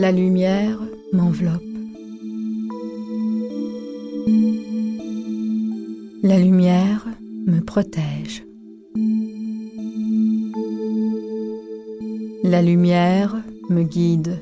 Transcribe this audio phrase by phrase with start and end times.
[0.00, 0.78] La lumière
[1.12, 1.60] m'enveloppe.
[6.22, 7.08] La lumière
[7.48, 8.44] me protège.
[12.44, 14.40] La lumière me guide.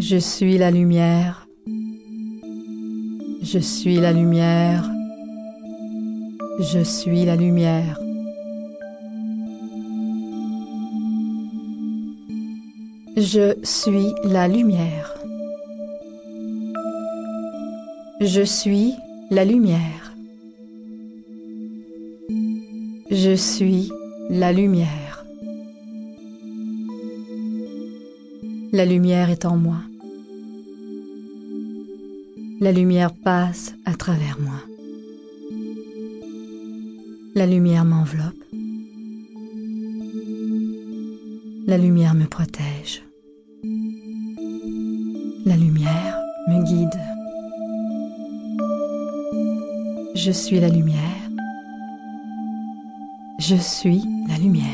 [0.00, 1.46] Je suis la lumière.
[3.42, 4.90] Je suis la lumière.
[6.58, 8.00] Je suis la lumière.
[13.28, 15.12] Je suis la lumière.
[18.20, 18.94] Je suis
[19.32, 20.14] la lumière.
[23.10, 23.90] Je suis
[24.30, 25.24] la lumière.
[28.72, 29.80] La lumière est en moi.
[32.60, 34.62] La lumière passe à travers moi.
[37.34, 38.44] La lumière m'enveloppe.
[41.66, 43.05] La lumière me protège.
[45.46, 47.00] La lumière me guide.
[50.16, 50.98] Je suis la lumière.
[53.38, 54.64] Je suis la lumière.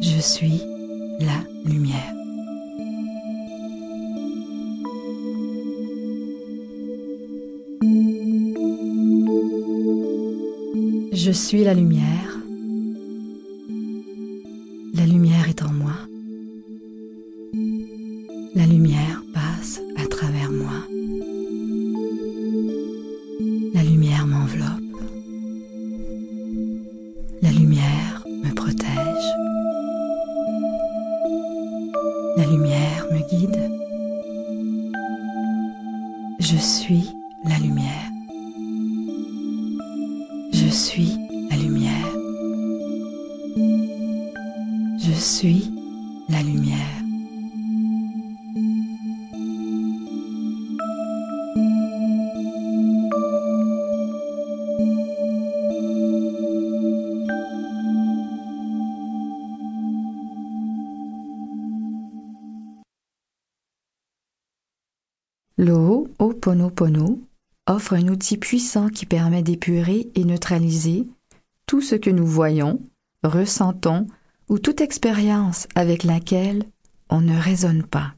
[0.00, 0.60] Je suis
[1.20, 2.12] la lumière.
[11.12, 12.40] Je suis la lumière.
[14.94, 15.92] La lumière est en moi.
[18.56, 20.82] La lumière passe à travers moi.
[23.74, 24.80] La lumière m'enveloppe.
[27.42, 29.28] La lumière me protège.
[32.38, 33.70] La lumière me guide.
[36.40, 37.12] Je suis
[37.44, 38.10] la lumière.
[40.54, 41.12] Je suis
[41.50, 42.10] la lumière.
[44.98, 45.70] Je suis
[46.30, 47.05] la lumière.
[65.58, 67.18] L'O Oponopono
[67.66, 71.06] offre un outil puissant qui permet d'épurer et neutraliser
[71.64, 72.78] tout ce que nous voyons,
[73.22, 74.06] ressentons
[74.50, 76.62] ou toute expérience avec laquelle
[77.08, 78.14] on ne raisonne pas.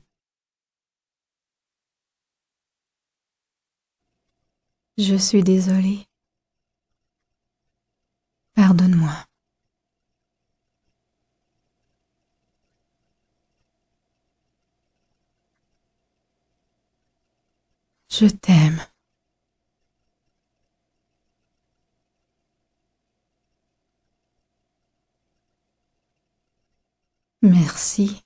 [4.98, 6.08] Je suis désolée.
[8.54, 9.14] Pardonne-moi.
[18.10, 18.80] Je t'aime.
[27.42, 28.22] Merci.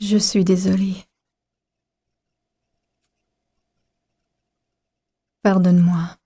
[0.00, 1.04] Je suis désolée.
[5.42, 6.18] Pardonne-moi.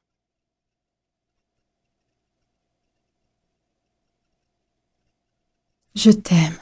[6.02, 6.58] Je t'aime.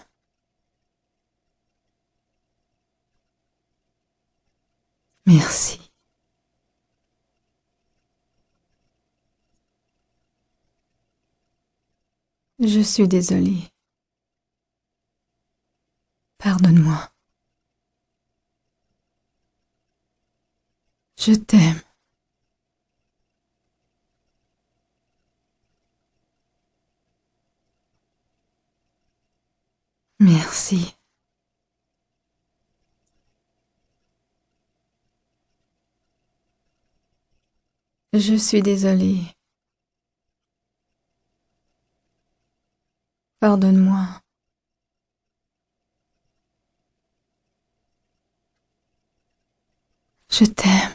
[5.27, 5.79] Merci.
[12.59, 13.63] Je suis désolée.
[16.39, 17.13] Pardonne-moi.
[21.17, 21.81] Je t'aime.
[30.21, 30.95] Merci.
[38.13, 39.23] Je suis désolée.
[43.41, 44.21] Pardonne-moi.
[50.31, 50.95] Je t'aime.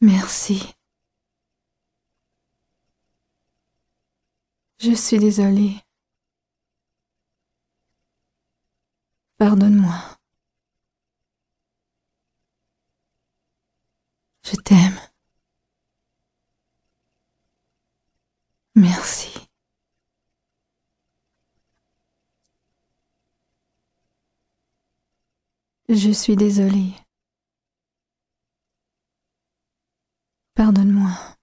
[0.00, 0.74] Merci.
[4.80, 5.76] Je suis désolée.
[9.36, 10.18] Pardonne-moi.
[14.44, 14.98] Je t'aime.
[18.74, 19.48] Merci.
[25.88, 26.92] Je suis désolée.
[30.54, 31.37] Pardonne-moi.